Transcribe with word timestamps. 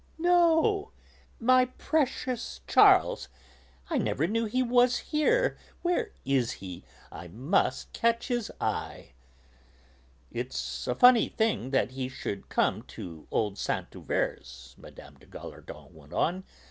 "No! 0.17 0.89
my 1.39 1.65
precious 1.65 2.61
Charles! 2.65 3.27
I 3.87 3.99
never 3.99 4.25
knew 4.25 4.45
he 4.45 4.63
was 4.63 4.97
here. 4.97 5.59
Where 5.83 6.11
is 6.25 6.53
he? 6.53 6.83
I 7.11 7.27
must 7.27 7.93
catch 7.93 8.27
his 8.29 8.51
eye." 8.59 9.11
"It's 10.31 10.87
a 10.87 10.95
funny 10.95 11.29
thing 11.29 11.69
that 11.69 11.91
he 11.91 12.09
should 12.09 12.49
come 12.49 12.81
to 12.97 13.27
old 13.29 13.59
Saint 13.59 13.91
Euverte's," 13.93 14.73
Mme. 14.75 15.17
de 15.19 15.27
Gallardon 15.29 15.93
went 15.93 16.13
on. 16.13 16.45